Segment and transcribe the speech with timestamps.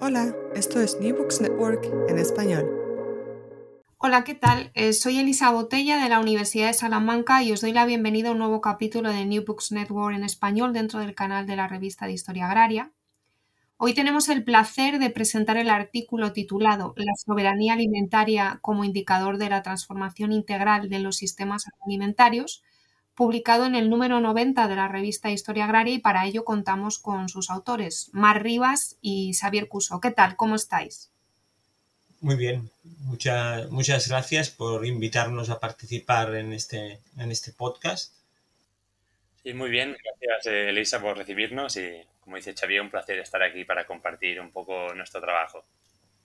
[0.00, 2.64] Hola, esto es New Books Network en español.
[3.96, 4.70] Hola, ¿qué tal?
[4.74, 8.32] Eh, soy Elisa Botella de la Universidad de Salamanca y os doy la bienvenida a
[8.32, 12.06] un nuevo capítulo de New Books Network en español dentro del canal de la revista
[12.06, 12.92] de Historia Agraria.
[13.76, 19.50] Hoy tenemos el placer de presentar el artículo titulado La soberanía alimentaria como indicador de
[19.50, 22.62] la transformación integral de los sistemas alimentarios,
[23.18, 27.28] publicado en el número 90 de la revista Historia Agraria y para ello contamos con
[27.28, 30.00] sus autores, Mar Rivas y Xavier Cuso.
[30.00, 30.36] ¿Qué tal?
[30.36, 31.10] ¿Cómo estáis?
[32.20, 38.14] Muy bien, muchas muchas gracias por invitarnos a participar en este, en este podcast.
[39.42, 43.64] Sí, muy bien, gracias Elisa por recibirnos y como dice Xavier, un placer estar aquí
[43.64, 45.64] para compartir un poco nuestro trabajo.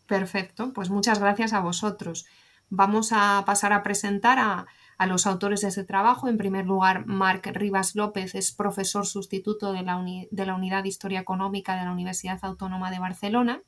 [0.05, 2.27] Perfecto, pues muchas gracias a vosotros.
[2.69, 4.67] Vamos a pasar a presentar a,
[4.97, 6.27] a los autores de este trabajo.
[6.27, 10.89] En primer lugar, Marc Rivas López es profesor sustituto de la, de la Unidad de
[10.89, 13.61] Historia Económica de la Universidad Autónoma de Barcelona.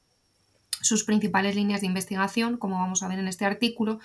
[0.81, 3.99] Sus principales líneas de investigación, como vamos a ver en este artículo,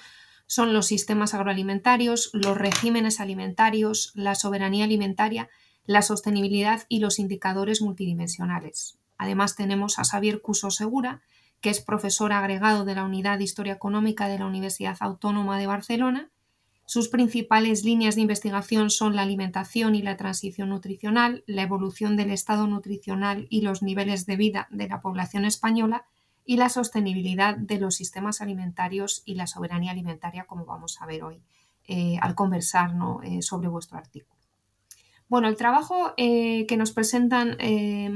[0.47, 5.49] son los sistemas agroalimentarios, los regímenes alimentarios, la soberanía alimentaria,
[5.87, 8.99] la sostenibilidad y los indicadores multidimensionales.
[9.19, 11.21] Además tenemos a Xavier Cuso Segura,
[11.61, 15.67] que es profesor agregado de la Unidad de Historia Económica de la Universidad Autónoma de
[15.67, 16.31] Barcelona
[16.91, 22.33] sus principales líneas de investigación son la alimentación y la transición nutricional, la evolución del
[22.33, 26.05] estado nutricional y los niveles de vida de la población española
[26.45, 31.23] y la sostenibilidad de los sistemas alimentarios y la soberanía alimentaria, como vamos a ver
[31.23, 31.41] hoy
[31.87, 34.41] eh, al conversar eh, sobre vuestro artículo.
[35.29, 37.57] Bueno, el trabajo eh, que nos presentan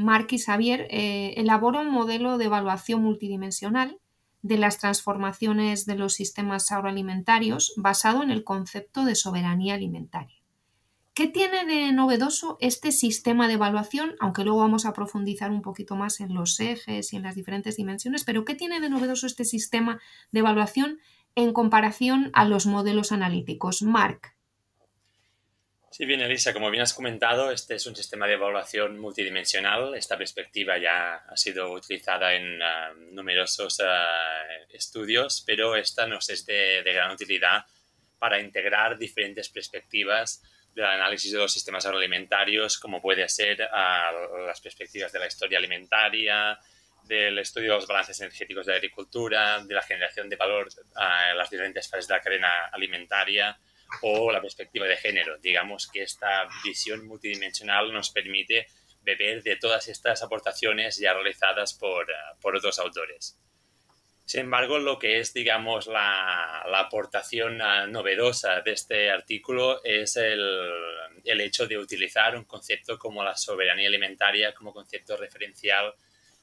[0.05, 4.01] Mark y Xavier elabora un modelo de evaluación multidimensional
[4.45, 10.37] de las transformaciones de los sistemas agroalimentarios basado en el concepto de soberanía alimentaria.
[11.15, 14.17] ¿Qué tiene de novedoso este sistema de evaluación?
[14.21, 17.77] Aunque luego vamos a profundizar un poquito más en los ejes y en las diferentes
[17.77, 19.99] dimensiones, pero ¿qué tiene de novedoso este sistema
[20.31, 20.99] de evaluación
[21.35, 23.83] en comparación a los modelos analíticos?
[23.83, 24.34] Mark.
[25.97, 29.95] Sí, bien, Elisa, como bien has comentado, este es un sistema de evaluación multidimensional.
[29.95, 36.45] Esta perspectiva ya ha sido utilizada en ah, numerosos ah, estudios, pero esta nos es
[36.47, 37.65] de, gran utilidad
[38.19, 40.43] para integrar diferentes perspectivas
[40.75, 44.11] del análisis de los sistemas agroalimentarios, como puede ser ah,
[44.49, 46.59] las perspectivas de la historia alimentaria,
[47.05, 50.67] del estudio de los balances energéticos de la agricultura, de la generación de valor
[51.31, 53.57] en las diferentes fases de la cadena alimentaria,
[54.03, 55.39] o la perspectiva de género.
[55.39, 58.67] Digamos que esta visión multidimensional nos permite
[59.03, 63.39] beber de todas estas aportaciones ya realizadas por, eh, por otros autores.
[64.25, 70.17] Sin embargo, lo que es, digamos, la, la aportación eh, novedosa de este artículo es
[70.17, 70.41] el,
[71.25, 75.95] el, hecho de utilizar un concepto como la soberanía alimentaria como concepto referencial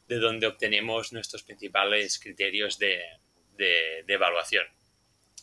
[0.08, 3.02] de donde obtenemos nuestros principales criterios de,
[3.58, 4.66] de, de evaluación.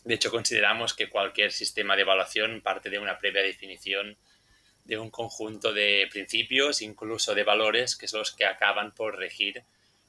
[0.04, 4.16] De hecho, consideramos que cualquier sistema de evaluación parte de una previa definición
[4.84, 9.62] de un conjunto de principios, incluso de valores, que son los que acaban por regir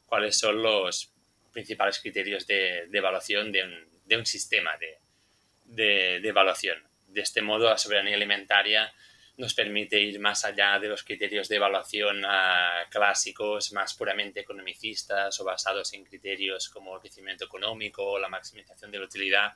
[0.06, 1.12] cuáles son los
[1.52, 6.82] principales criterios de, evaluación de un, sistema de, evaluación.
[7.08, 8.94] De este modo, la soberanía alimentaria
[9.36, 15.40] nos permite ir más allá de los criterios de evaluación ah, clásicos, más puramente economicistas
[15.40, 19.54] o basados en criterios como el crecimiento económico o la maximización de la utilidad,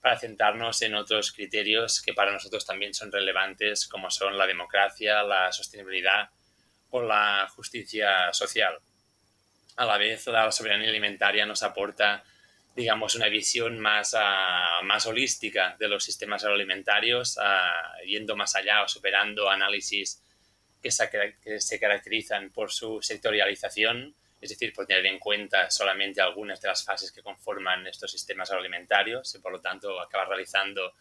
[0.00, 5.22] para centrarnos en otros criterios que para nosotros también son relevantes, como son la democracia,
[5.22, 6.30] la sostenibilidad
[6.90, 8.78] o la justicia social.
[9.76, 12.24] A la vez, la soberanía alimentaria nos aporta
[12.78, 18.84] digamos, una visión más, ah, más holística de los sistemas agroalimentarios, ah, yendo más allá
[18.84, 20.22] o superando análisis
[20.80, 21.10] que se,
[21.42, 26.68] que se, caracterizan por su sectorialización, es decir, por tener en cuenta solamente algunas de
[26.68, 30.94] las fases que conforman estos sistemas agroalimentarios y por lo tanto acaba realizando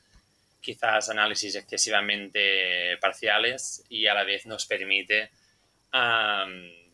[0.59, 5.29] quizás análisis excesivamente parciales y a la vez nos permite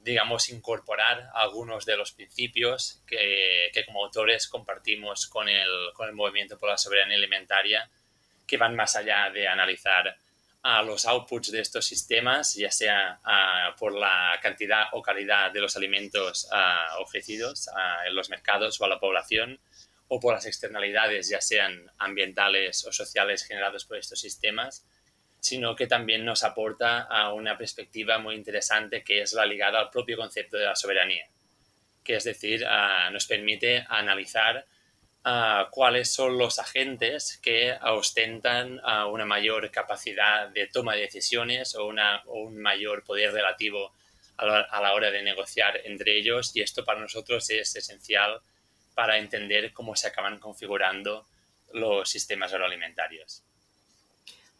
[0.03, 6.13] digamos, incorporar algunos de los principios que, que como autores compartimos con el, con el,
[6.13, 7.89] movimiento por la soberanía alimentaria,
[8.45, 10.15] que van más allá de analizar
[10.63, 13.19] a los outputs de estos sistemas, ya sea
[13.77, 16.49] por la cantidad o calidad de los alimentos
[16.99, 17.69] ofrecidos
[18.05, 19.59] en los mercados o a la población,
[20.07, 24.85] o por las externalidades, ya sean ambientales o sociales generados por estos sistemas,
[25.39, 29.89] sino que también nos aporta a una perspectiva muy interesante que es la ligada al
[29.89, 31.27] propio concepto de la soberanía,
[32.03, 32.65] que es decir,
[33.11, 34.65] nos permite analizar
[35.71, 42.21] cuáles son los agentes que ostentan una mayor capacidad de toma de decisiones o, una,
[42.25, 43.91] un mayor poder relativo
[44.37, 48.41] a la, a la hora de negociar entre ellos y esto para nosotros es esencial
[48.95, 51.25] para entender cómo se acaban configurando
[51.73, 53.43] los sistemas agroalimentarios.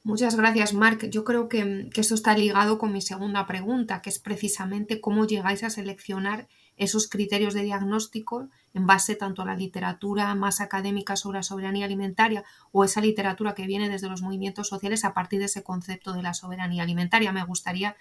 [0.03, 1.09] Muchas gracias, Marc.
[1.09, 5.63] Yo creo que, esto está ligado con mi segunda pregunta, que es precisamente cómo llegáis
[5.63, 11.39] a seleccionar esos criterios de diagnóstico en base tanto a la literatura más académica sobre
[11.39, 15.45] la soberanía alimentaria o esa literatura que viene desde los movimientos sociales a partir de
[15.45, 17.31] ese concepto de la soberanía alimentaria.
[17.31, 17.95] Me gustaría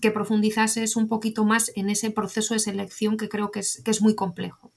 [0.00, 3.90] que profundizases un poquito más en ese proceso de selección que creo que es, que
[3.90, 4.70] es muy complejo.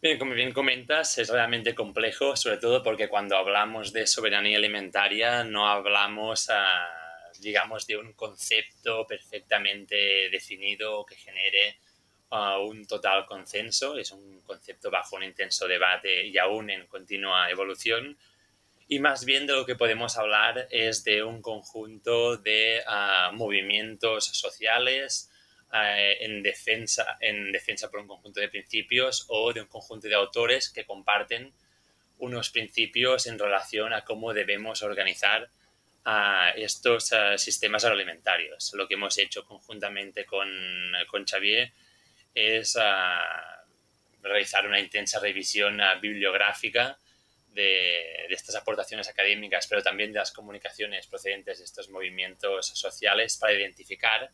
[0.00, 5.44] Bien, como bien comentas, es realmente complejo, sobre todo porque cuando hablamos de soberanía alimentaria
[5.44, 6.48] no hablamos,
[7.40, 11.78] digamos, de un concepto perfectamente definido que genere
[12.32, 13.96] ah, un total consenso.
[13.96, 18.18] Es un concepto bajo un intenso debate y aún en continua evolución.
[18.88, 24.26] Y más bien de lo que podemos hablar es de un conjunto de ah, movimientos
[24.26, 25.30] sociales,
[25.74, 30.14] eh, en, defensa, en defensa por un conjunto de principios o de un conjunto de
[30.14, 31.50] autores que comparten
[32.18, 35.48] unos principios en relación a cómo debemos organizar
[36.04, 38.74] a estos eh, sistemas agroalimentarios.
[38.74, 40.46] Lo que hemos hecho conjuntamente con,
[41.10, 41.72] con Xavier
[42.34, 42.80] es eh,
[44.22, 46.98] realizar una intensa revisión bibliográfica
[47.48, 53.36] de, de, estas aportaciones académicas, pero también de las comunicaciones procedentes de estos movimientos sociales
[53.36, 54.30] para identificar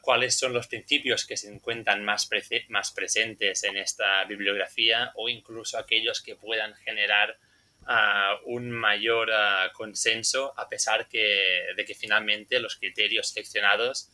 [0.00, 2.28] cuáles son los principios que se encuentran más,
[2.68, 7.36] más presentes en esta bibliografía o incluso aquellos que puedan generar
[8.46, 9.30] un mayor
[9.72, 14.10] consenso a pesar que, de que finalmente los criterios seleccionados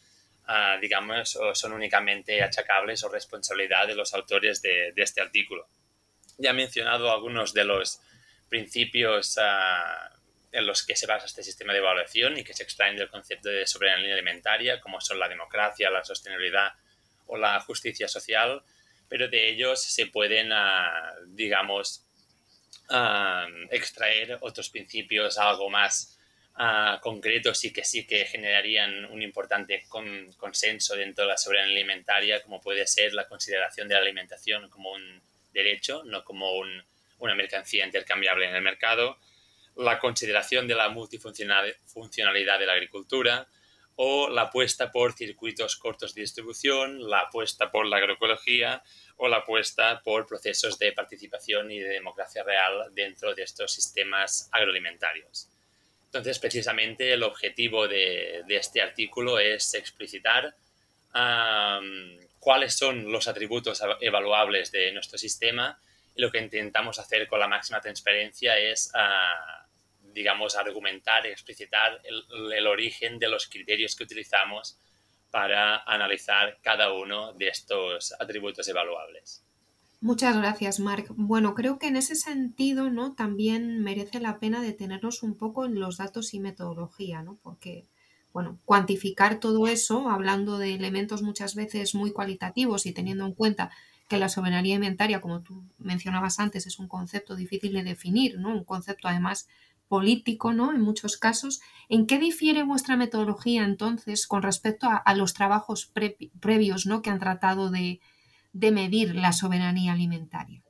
[0.81, 5.69] digamos son únicamente achacables o responsabilidad de los autores de, de, este artículo.
[6.39, 8.01] Ya he mencionado algunos de los
[8.49, 9.39] principios
[10.53, 13.49] en los que se basa este sistema de evaluación y que se extraen del concepto
[13.49, 16.73] de soberanía alimentaria, como son la democracia, la sostenibilidad
[17.27, 18.63] o la justicia social,
[19.09, 22.05] pero de ellos se pueden, ah, digamos,
[22.88, 26.19] ah, extraer otros principios algo más
[26.62, 29.85] ah, concretos y que sí que generarían un importante
[30.37, 34.93] consenso dentro de la soberanía alimentaria, como puede ser la consideración de la alimentación como
[34.93, 35.21] un
[35.52, 36.52] derecho, no como
[37.19, 39.19] una mercancía intercambiable en el mercado,
[39.76, 43.47] la consideración de la multifuncionalidad de la agricultura
[43.97, 48.83] o la apuesta por circuitos cortos de distribución, la apuesta por la agroecología
[49.17, 54.49] o la apuesta por procesos de participación y de democracia real dentro de estos sistemas
[54.52, 55.49] agroalimentarios.
[56.11, 60.55] Entonces, precisamente el objetivo de, este artículo es explicitar
[62.40, 65.81] cuáles son los atributos evaluables de nuestro sistema
[66.17, 68.90] y lo que intentamos hacer con la máxima transparencia es
[70.12, 74.76] digamos, argumentar, explicitar el, origen de los criterios que utilizamos
[75.31, 79.43] para analizar cada uno de estos atributos evaluables.
[80.02, 81.12] Muchas gracias, Marc.
[81.14, 83.12] Bueno, creo que en ese sentido, ¿no?
[83.12, 87.38] También merece la pena detenernos un poco en los datos y metodología, ¿no?
[87.42, 87.87] Porque,
[88.33, 93.71] bueno, cuantificar todo eso, hablando de elementos muchas veces muy cualitativos y teniendo en cuenta
[94.09, 98.49] que la soberanía alimentaria, como tú mencionabas antes, es un concepto difícil de definir, ¿no?
[98.49, 99.49] Un concepto además
[99.87, 100.73] político, ¿no?
[100.73, 101.61] En muchos casos.
[101.90, 105.92] ¿En qué difiere vuestra metodología entonces con respecto a, los trabajos
[106.40, 107.02] previos, ¿no?
[107.02, 108.00] Que han tratado de,
[108.52, 110.62] de medir la soberanía alimentaria.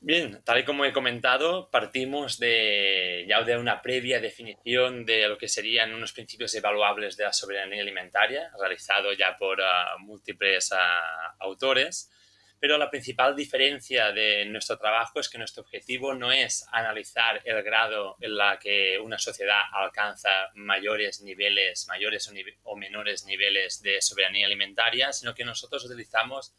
[0.00, 5.36] Bien, tal y como he comentado, partimos de ya de una previa definición de lo
[5.36, 11.34] que serían unos principios evaluables de la soberanía alimentaria, realizado ya por ah, múltiples ah,
[11.40, 12.12] autores.
[12.60, 17.62] Pero la principal diferencia de nuestro trabajo es que nuestro objetivo no es analizar el
[17.62, 24.00] grado en la que una sociedad alcanza mayores niveles, mayores o, o menores niveles de
[24.00, 26.54] soberanía alimentaria, sino que nosotros utilizamos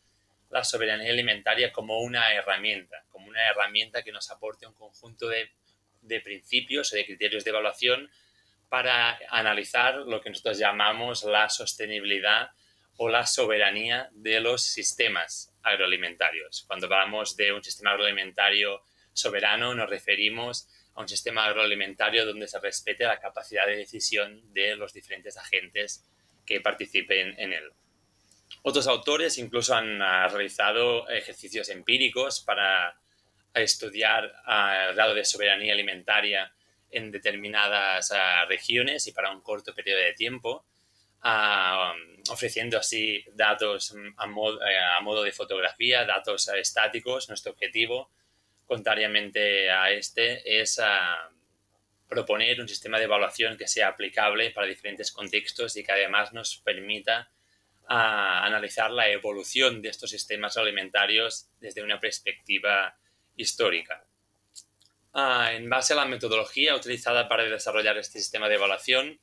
[0.49, 5.51] la soberanía alimentaria como una herramienta, como una herramienta que nos aporte un conjunto de,
[6.01, 8.09] de principios o de criterios de evaluación
[8.69, 12.51] para analizar lo que nosotros llamamos la sostenibilidad
[12.97, 16.63] o la soberanía de los sistemas agroalimentarios.
[16.67, 18.81] Cuando hablamos de un sistema agroalimentario
[19.13, 24.75] soberano, nos referimos a un sistema agroalimentario donde se respete la capacidad de decisión de
[24.75, 26.03] los diferentes agentes
[26.45, 27.71] que participen en él.
[28.61, 32.99] Otros autores incluso han ah, realizado ejercicios empíricos para
[33.53, 36.51] estudiar ah, el grado de soberanía alimentaria
[36.91, 40.65] en determinadas ah, regiones y para un corto periodo de tiempo,
[42.29, 47.29] ofreciendo así datos mm, eh, a modo, de fotografía, datos estáticos.
[47.29, 48.09] Nuestro objetivo,
[48.65, 50.79] contrariamente a este, es
[52.07, 56.57] proponer un sistema de evaluación que sea aplicable para diferentes contextos y que además nos
[56.57, 57.29] permita
[57.87, 62.97] a analizar la evolución de estos sistemas alimentarios desde una perspectiva
[63.35, 64.05] histórica.
[65.13, 69.19] Ah, en base a la metodología utilizada para desarrollar este sistema de evaluación,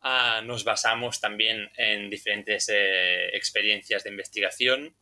[0.00, 4.96] ah, nos basamos también en diferentes eh, experiencias de investigación.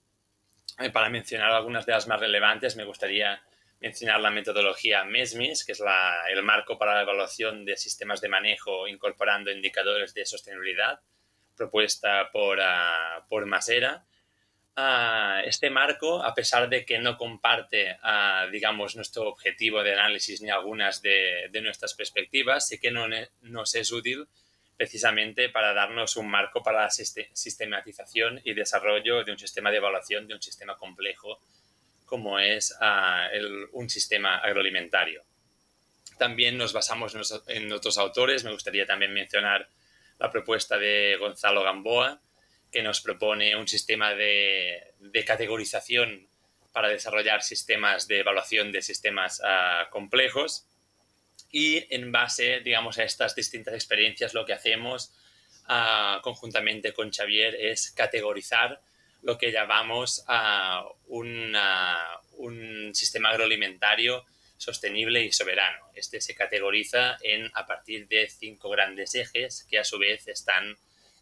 [0.79, 3.43] Eh, para mencionar algunas de las más relevantes, me gustaría
[3.79, 5.83] mencionar la metodología MESMIS, que es
[6.31, 11.01] el marco para la evaluación de sistemas de manejo incorporando indicadores de sostenibilidad
[11.57, 14.05] propuesta por, uh, por Masera.
[14.77, 20.43] Uh, este marco, a pesar de que no comparte, uh, digamos, nuestro objetivo de análisis
[20.43, 23.07] ni algunas de, de nuestras perspectivas, sí que no
[23.41, 24.29] nos es útil
[24.77, 30.29] precisamente para darnos un marco para la sistematización y desarrollo de un sistema de evaluación
[30.29, 31.41] de un sistema complejo
[32.05, 32.75] como es
[33.33, 35.23] el, un sistema agroalimentario.
[36.19, 37.17] También nos basamos
[37.49, 39.69] en otros autores, me gustaría también mencionar
[40.19, 42.21] la propuesta de Gonzalo Gamboa,
[42.73, 44.93] que nos propone un sistema de,
[45.27, 46.29] categorización
[46.73, 50.67] para desarrollar sistemas de evaluación de sistemas ah, complejos.
[51.51, 55.13] Y en base, digamos, a estas distintas experiencias, lo que hacemos
[55.69, 58.81] ah, conjuntamente con Xavier es categorizar
[59.23, 65.87] lo que llamamos a ah, un sistema agroalimentario sostenible y soberano.
[65.95, 70.77] Este se categoriza en a partir de cinco grandes ejes que a su vez están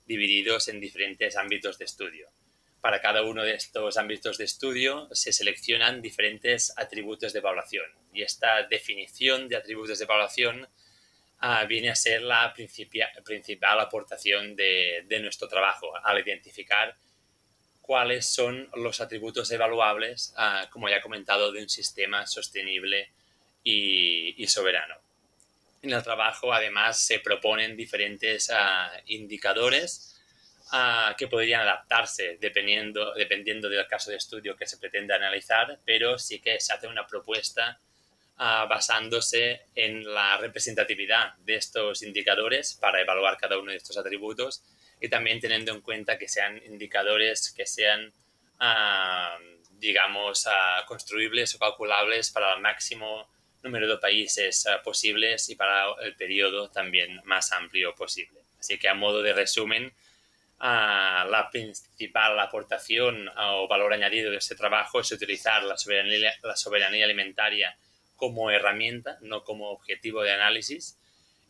[0.07, 2.29] divididos en diferentes ámbitos de estudio.
[2.81, 8.23] Para cada uno de estos ámbitos de estudio se seleccionan diferentes atributos de evaluación y
[8.23, 10.69] esta definición de atributos de evaluación
[11.38, 16.95] ah, viene a ser la principal aportación de, nuestro trabajo al identificar
[17.81, 23.11] cuáles son los atributos evaluables, ah, como ya he comentado, de un sistema sostenible
[23.64, 24.94] y, soberano.
[25.83, 30.21] En el trabajo, además, se proponen diferentes ah, indicadores
[30.73, 36.18] ah, que podrían adaptarse dependiendo, dependiendo del caso de estudio que se pretende analizar, pero
[36.18, 37.78] sí que se hace una propuesta
[38.38, 44.62] ah, basándose en la representatividad de estos indicadores para evaluar cada uno de estos atributos
[45.00, 48.12] y también teniendo en cuenta que sean indicadores que sean,
[49.73, 50.47] digamos,
[50.87, 53.28] construibles o calculables para el máximo
[53.64, 58.40] número de países eh, posibles y para el periodo también más amplio posible.
[58.61, 59.92] Así que a modo de resumen,
[60.61, 67.04] la principal aportación o valor añadido de este trabajo es utilizar la soberanía, la soberanía
[67.04, 67.76] alimentaria
[68.16, 70.97] como herramienta, no como objetivo de análisis,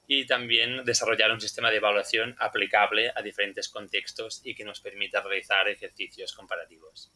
[0.07, 5.21] y también desarrollar un sistema de evaluación aplicable a diferentes contextos y que nos permita
[5.21, 7.11] realizar ejercicios comparativos.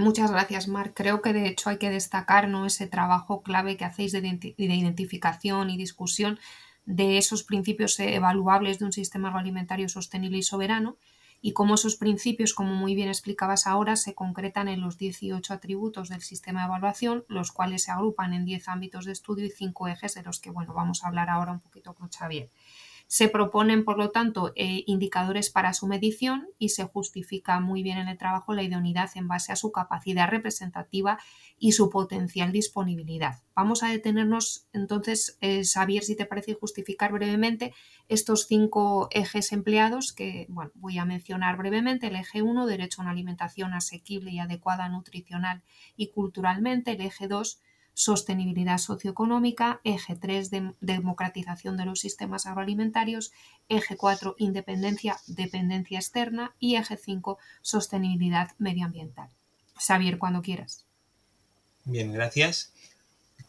[0.00, 0.94] Muchas gracias, Marc.
[0.94, 2.64] Creo que de hecho hay que destacar ¿no?
[2.64, 6.38] ese trabajo clave que hacéis de, identificación y discusión
[6.86, 10.96] de esos principios evaluables de un sistema agroalimentario sostenible y soberano
[11.42, 16.08] y cómo esos principios, como muy bien explicabas ahora, se concretan en los 18 atributos
[16.08, 19.88] del sistema de evaluación, los cuales se agrupan en 10 ámbitos de estudio y 5
[19.88, 22.48] ejes de los que bueno, vamos a hablar ahora un poquito con Xavier.
[23.12, 27.98] Se proponen, por lo tanto, eh, indicadores para su medición y se justifica muy bien
[27.98, 31.18] en el trabajo la idoneidad en base a su capacidad representativa
[31.58, 33.42] y su potencial disponibilidad.
[33.56, 37.74] Vamos a detenernos entonces, eh, Xavier, si te parece justificar brevemente
[38.08, 42.06] estos cinco ejes empleados que bueno, voy a mencionar brevemente.
[42.06, 45.64] El eje 1, derecho a una alimentación asequible y adecuada nutricional
[45.96, 46.92] y culturalmente.
[46.92, 47.60] El eje 2,
[47.94, 53.32] sostenibilidad socioeconómica, eje 3, democratización de los sistemas agroalimentarios,
[53.68, 59.28] eje 4, independencia, dependencia externa y eje 5, sostenibilidad medioambiental.
[59.76, 60.84] Xavier, cuando quieras.
[61.84, 62.72] Bien, gracias.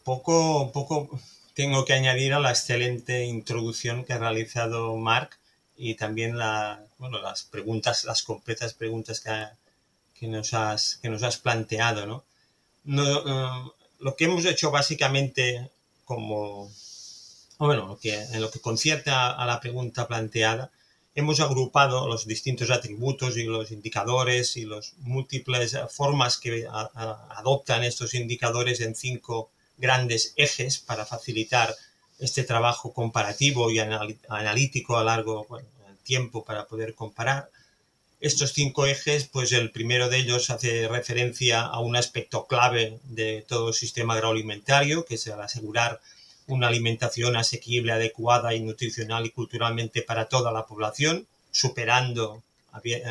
[0.04, 1.20] Poco, poco
[1.54, 5.38] tengo que añadir a la excelente introducción que ha realizado Marc
[5.76, 9.46] y también la, bueno, las preguntas, las completas preguntas que,
[10.18, 12.06] que, nos, has, que nos has planteado.
[12.06, 12.24] ¿no?
[12.84, 13.72] no eh,
[14.02, 15.70] lo que hemos hecho básicamente
[16.04, 16.70] como,
[17.58, 20.70] bueno, lo que, en lo que concierne a, la pregunta planteada,
[21.14, 28.14] hemos agrupado los distintos atributos y los indicadores y las múltiples formas que adoptan estos
[28.14, 31.74] indicadores en cinco grandes ejes para facilitar
[32.18, 35.46] este trabajo comparativo y analítico a largo
[36.02, 37.48] tiempo para poder comparar
[38.22, 43.44] estos cinco ejes, pues el primero de ellos hace referencia a un aspecto clave de
[43.48, 46.00] todo el sistema agroalimentario, que es el asegurar
[46.46, 52.44] una alimentación asequible, adecuada y nutricional y culturalmente para toda la población, superando
[52.84, 53.02] eh,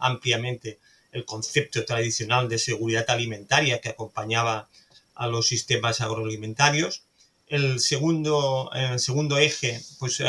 [0.00, 0.78] ampliamente
[1.12, 4.68] el concepto tradicional de seguridad alimentaria que acompañaba
[5.14, 7.04] a los sistemas agroalimentarios.
[7.46, 10.26] El segundo, el segundo eje, pues eh,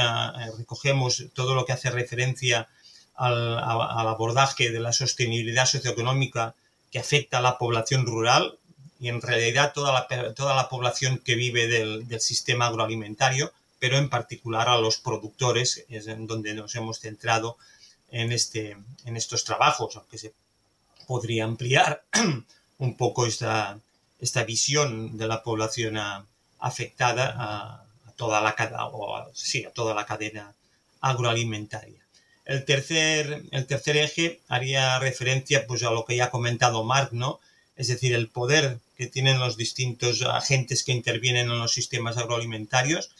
[0.58, 2.69] recogemos todo lo que hace referencia
[3.20, 3.60] al,
[4.08, 6.56] abordaje de la sostenibilidad socioeconómica
[6.92, 8.58] que afecta a la población rural
[9.00, 14.10] y en realidad toda la, toda la población que vive del, sistema agroalimentario, pero en
[14.10, 17.58] particular a los productores, es en donde nos hemos centrado
[18.12, 20.34] en, este, en estos trabajos, aunque se
[21.08, 22.04] podría ampliar
[22.78, 23.78] un poco esta,
[24.20, 25.98] esta visión de la población
[26.60, 27.84] afectada a,
[28.16, 28.56] toda la,
[28.92, 30.54] o sí, a toda la cadena
[31.02, 32.00] agroalimentaria.
[32.50, 37.12] El tercer, el tercer eje haría referencia pues, a lo que ya ha comentado Marc,
[37.12, 37.39] ¿no?
[37.75, 43.12] Es decir, el poder que tienen los distintos agentes que intervienen en los sistemas agroalimentarios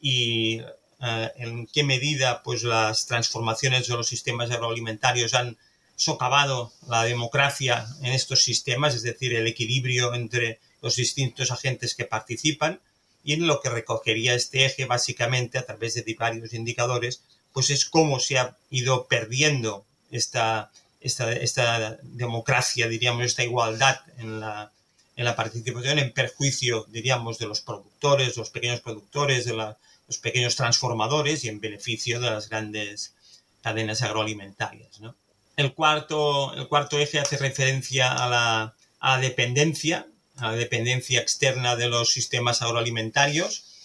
[0.00, 0.60] y
[1.00, 5.56] eh, en qué medida pues, las transformaciones de los sistemas agroalimentarios han
[5.96, 12.04] socavado la democracia en estos sistemas, es decir, el equilibrio entre los distintos agentes que
[12.04, 12.78] participan
[13.24, 17.24] y en lo que recogería este eje básicamente a través de varios indicadores
[17.56, 24.70] pues es cómo se ha ido perdiendo esta, esta, democracia, diríamos, esta igualdad en la,
[25.16, 30.54] en la participación en perjuicio, diríamos, de los productores, los pequeños productores, de los pequeños
[30.54, 33.14] transformadores y en beneficio de las grandes
[33.62, 35.00] cadenas agroalimentarias.
[35.56, 41.22] El, cuarto, el cuarto eje hace referencia a la, a la dependencia, a la dependencia
[41.22, 43.75] externa de los sistemas agroalimentarios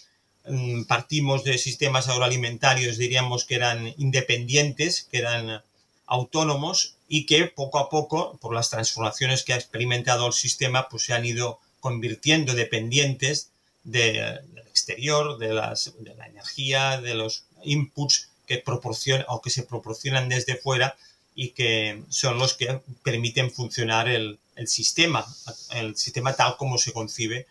[0.88, 5.62] partimos de sistemas agroalimentarios, diríamos que eran independientes, que eran
[6.06, 11.04] autónomos y que poco a poco, por las transformaciones que ha experimentado el sistema, pues
[11.04, 13.50] se han ido convirtiendo dependientes
[13.84, 19.62] del exterior, de, las, de la energía, de los inputs que proporcionan o que se
[19.62, 20.96] proporcionan desde fuera
[21.34, 25.24] y que son los que permiten funcionar el, el sistema,
[25.70, 27.46] el sistema tal como se concibe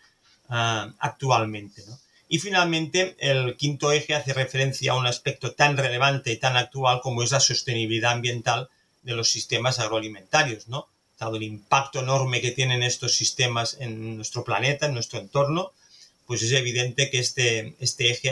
[0.48, 1.82] uh, actualmente.
[1.86, 1.98] ¿no?
[2.32, 7.02] Y finalmente, el quinto eje hace referencia a un aspecto tan relevante y tan actual
[7.02, 8.70] como es la sostenibilidad ambiental
[9.02, 10.88] de los sistemas agroalimentarios, ¿no?
[11.20, 15.72] Dado el impacto enorme que tienen estos sistemas en nuestro planeta, en nuestro entorno,
[16.26, 18.30] pues es evidente que este, este eje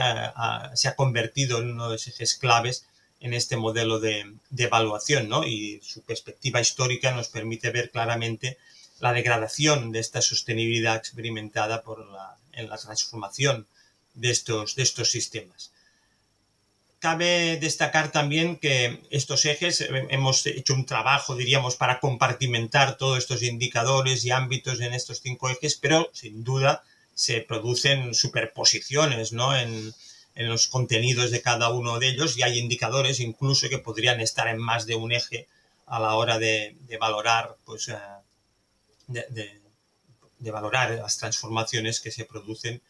[0.72, 2.86] se ha convertido en uno de los ejes claves
[3.20, 5.44] en este modelo de, evaluación, ¿no?
[5.46, 8.56] Y su perspectiva histórica nos permite ver claramente
[8.98, 11.82] la degradación de esta sostenibilidad experimentada
[12.54, 13.66] en la transformación
[14.20, 15.72] de estos, de estos sistemas.
[16.98, 23.18] Cabe destacar también que estos ejes, eh, hemos hecho un trabajo, diríamos, para compartimentar todos
[23.18, 29.56] estos indicadores y ámbitos en estos cinco ejes, pero sin duda se producen superposiciones ¿no?
[29.56, 29.94] en,
[30.34, 34.58] los contenidos de cada uno de ellos y hay indicadores incluso que podrían estar en
[34.58, 35.48] más de un eje
[35.86, 37.96] a la hora de, valorar pues, eh,
[39.08, 42.80] de, valorar las transformaciones que se producen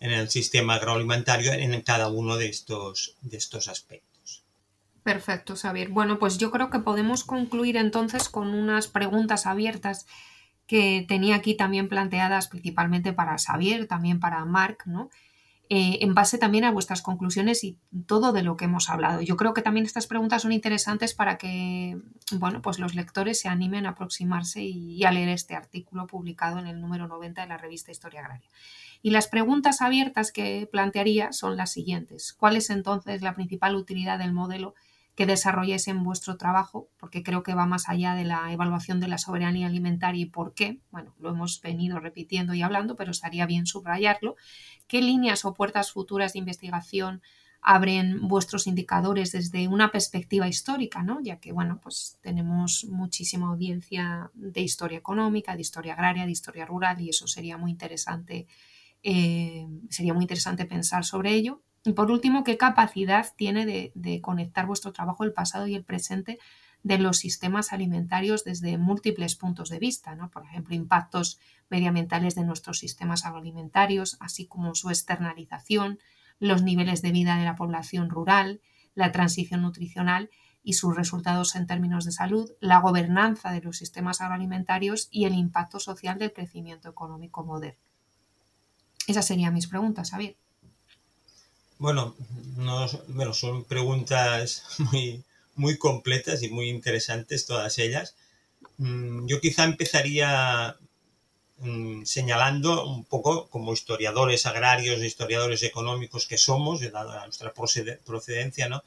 [0.00, 4.42] en el sistema agroalimentario en cada uno de estos, de estos aspectos.
[5.02, 5.88] Perfecto, Xavier.
[5.88, 10.06] Bueno, pues yo creo que podemos concluir entonces con unas preguntas abiertas
[10.66, 15.10] que tenía aquí también planteadas principalmente para Xavier, también para Marc, ¿no?
[15.68, 19.20] eh, en base también a vuestras conclusiones y todo de lo que hemos hablado.
[19.20, 21.98] Yo creo que también estas preguntas son interesantes para que
[22.32, 26.68] bueno, pues los lectores se animen a aproximarse y, a leer este artículo publicado en
[26.68, 28.48] el número 90 de la revista Historia Agraria.
[29.06, 32.32] Y las preguntas abiertas que plantearía son las siguientes.
[32.32, 34.74] ¿Cuál es entonces la principal utilidad del modelo
[35.14, 36.88] que desarrolléis en vuestro trabajo?
[36.98, 40.54] Porque creo que va más allá de la evaluación de la soberanía alimentaria y por
[40.54, 40.80] qué.
[40.90, 44.34] Bueno, lo hemos venido repitiendo y hablando, pero estaría bien subrayarlo
[44.88, 47.22] qué líneas o puertas futuras de investigación
[47.62, 51.20] abren vuestros indicadores desde una perspectiva histórica, ¿no?
[51.22, 56.66] Ya que, bueno, pues tenemos muchísima audiencia de historia económica, de historia agraria, de historia
[56.66, 58.48] rural y eso sería muy interesante,
[59.02, 61.62] eh, sería muy interesante pensar sobre ello.
[61.84, 65.84] Y por último, ¿qué capacidad tiene de, de conectar vuestro trabajo, el pasado y el
[65.84, 66.38] presente
[66.86, 70.30] de los sistemas alimentarios desde múltiples puntos de vista, ¿no?
[70.30, 75.98] por ejemplo, impactos medioambientales de nuestros sistemas agroalimentarios, así como su externalización,
[76.38, 78.60] los niveles de vida de la población rural,
[78.94, 80.30] la transición nutricional
[80.62, 85.34] y sus resultados en términos de salud, la gobernanza de los sistemas agroalimentarios y el
[85.34, 87.85] impacto social del crecimiento económico moderno.
[89.06, 90.36] Esas serían mis preguntas, Javier.
[91.78, 92.16] Bueno,
[92.56, 95.22] no, bueno son preguntas muy,
[95.54, 98.14] muy completas y muy interesantes todas ellas.
[98.78, 100.76] Mm, yo quizá empezaría
[101.58, 108.82] mm, señalando un poco como historiadores agrarios, historiadores económicos que somos, dada nuestra procedencia, ¿no?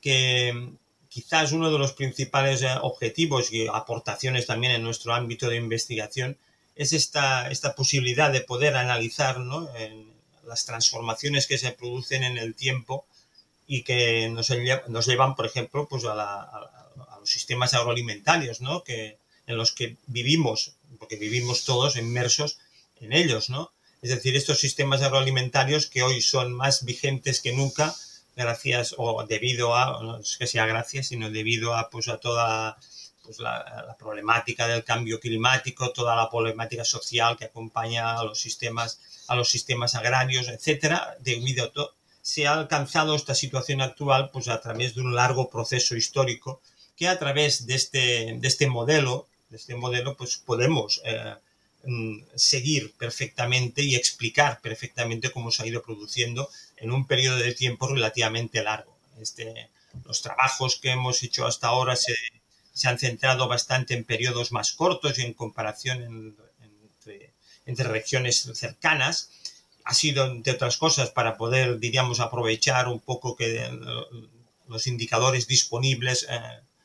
[0.00, 0.76] que mm,
[1.08, 6.36] quizás uno de los principales eh, objetivos y aportaciones también en nuestro ámbito de investigación
[6.80, 9.68] es esta, esta posibilidad de poder analizar ¿no?
[10.46, 13.04] las transformaciones que se producen en el tiempo
[13.66, 14.50] y que nos,
[14.88, 16.70] nos llevan, por ejemplo, pues a,
[17.20, 18.82] los sistemas agroalimentarios, ¿no?
[18.82, 22.56] Que, en los que vivimos, porque vivimos todos inmersos
[23.02, 23.70] en ellos, ¿no?
[24.00, 27.94] Es decir, estos sistemas agroalimentarios que hoy son más vigentes que nunca,
[28.36, 32.78] gracias o debido a, no es que sea gracias, sino debido a, pues, a toda
[33.30, 38.40] pues, la, la, problemática del cambio climático, toda la problemática social que acompaña a los
[38.40, 44.30] sistemas, a los sistemas agrarios, etcétera, debido a, todo se ha alcanzado esta situación actual
[44.32, 46.60] pues a través de un largo proceso histórico
[46.96, 51.36] que a través de este, de este modelo, de este modelo pues podemos eh,
[51.84, 57.54] mm, seguir perfectamente y explicar perfectamente cómo se ha ido produciendo en un periodo de
[57.54, 58.92] tiempo relativamente largo.
[59.20, 59.68] Este,
[60.04, 62.14] los trabajos que hemos hecho hasta ahora se,
[62.80, 66.34] se han centrado bastante en periodos más cortos y en comparación
[67.66, 69.28] entre, regiones cercanas,
[69.84, 73.70] ha sido, entre otras cosas, para poder, diríamos, aprovechar un poco que
[74.66, 76.40] los indicadores disponibles eh,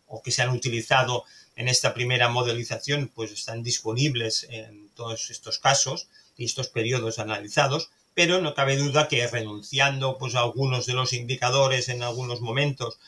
[0.08, 1.24] o que se han utilizado
[1.56, 7.90] en esta primera modelización, pues están disponibles en todos estos casos y estos periodos analizados,
[8.14, 13.00] pero no cabe duda que renunciando pues, a algunos de los indicadores en algunos momentos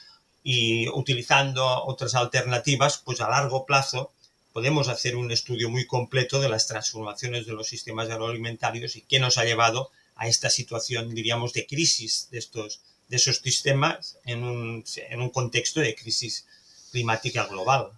[0.44, 4.12] y utilizando otras alternativas, pues a largo plazo
[4.54, 9.20] podemos hacer un estudio muy completo de las transformaciones de los sistemas agroalimentarios y qué
[9.20, 14.44] nos ha llevado a esta situación, diríamos, de crisis de, estos, de esos sistemas en
[14.44, 16.46] un, en un contexto de crisis
[16.92, 17.92] climática global.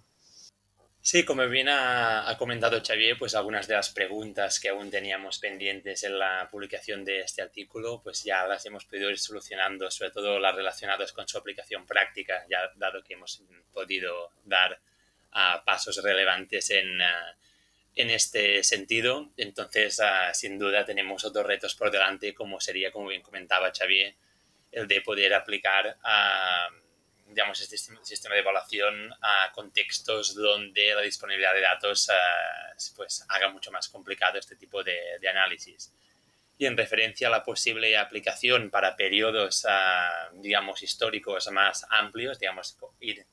[1.02, 5.38] Sí, como bien ha, ha, comentado Xavier, pues algunas de las preguntas que aún teníamos
[5.38, 10.10] pendientes en la publicación de este artículo, pues ya las hemos podido ir solucionando, sobre
[10.10, 14.78] todo las relacionadas con su aplicación práctica, ya dado que hemos podido dar
[15.64, 17.00] pasos relevantes en,
[17.94, 19.30] en este sentido.
[19.38, 20.00] Entonces,
[20.34, 24.14] sin duda, tenemos otros retos por delante, como sería, como bien comentaba Xavier,
[24.72, 25.96] el de poder aplicar
[27.30, 32.10] digamos, este sistema de evaluación a contextos donde la disponibilidad de datos
[32.96, 35.92] pues, haga mucho más complicado este tipo de, de, análisis.
[36.58, 39.66] Y en referencia a la posible aplicación para periodos,
[40.34, 43.24] digamos, históricos más amplios, digamos, ir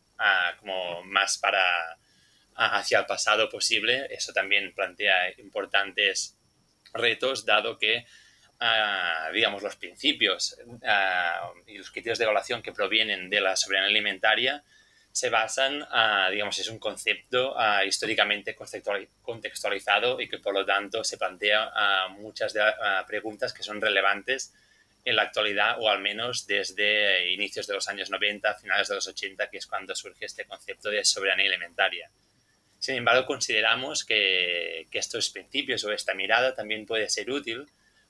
[0.59, 1.97] como más para
[2.57, 4.07] hacia el pasado posible.
[4.09, 6.35] Eso también plantea importantes
[6.93, 8.05] retos, dado que,
[9.33, 10.57] digamos, los principios
[11.67, 14.63] y los criterios de evaluación que provienen de la soberanía alimentaria
[15.11, 15.83] se basan,
[16.31, 18.55] digamos, es un concepto históricamente
[19.23, 22.61] contextualizado y que por lo tanto se plantea muchas de,
[23.07, 24.53] preguntas que son relevantes
[25.03, 29.07] en la actualidad o al menos desde inicios de los años 90, finales de los
[29.07, 32.11] 80, que es cuando surge este concepto de soberanía alimentaria.
[32.77, 37.67] Sin embargo, consideramos que, que estos principios o esta mirada también puede ser útil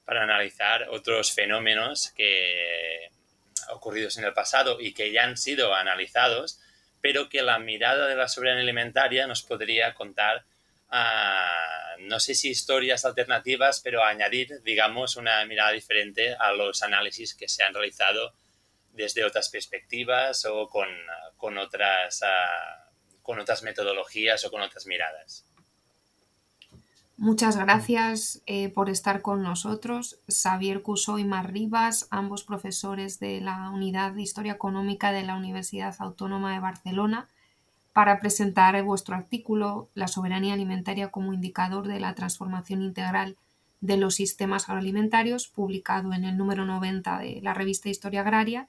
[0.07, 3.09] para analizar otros fenómenos que
[3.71, 6.61] ocurridos en el pasado y que ya han sido analizados,
[7.01, 10.45] pero que la mirada de la soberanía alimentaria nos podría contar
[11.99, 17.49] no sé si historias alternativas, pero añadir, digamos, una mirada diferente a los análisis que
[17.49, 18.33] se han realizado
[18.93, 20.87] desde otras perspectivas o con,
[21.35, 22.89] con otras, ah,
[23.21, 25.43] con otras metodologías o con otras miradas.
[27.19, 30.19] Muchas gracias eh, por estar con nosotros.
[30.29, 35.35] Xavier Cusó y Mar Rivas, ambos profesores de la Unidad de Historia Económica de la
[35.35, 37.27] Universidad Autónoma de Barcelona,
[37.91, 43.35] para presentar vuestro artículo La soberanía alimentaria como indicador de la transformación integral
[43.81, 48.67] de los sistemas agroalimentarios, publicado en el número 90 de la revista Historia Agraria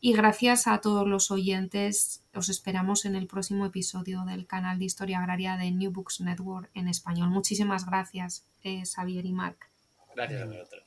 [0.00, 4.84] y gracias a todos los oyentes, os esperamos en el próximo episodio del canal de
[4.84, 7.30] Historia Agraria de New Books Network en español.
[7.30, 9.68] Muchísimas gracias, eh, Xavier y Marc.
[10.14, 10.82] Gracias a vosotros.